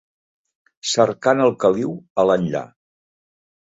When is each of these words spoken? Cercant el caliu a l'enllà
Cercant 0.93 1.43
el 1.45 1.55
caliu 1.67 1.95
a 2.25 2.29
l'enllà 2.31 2.67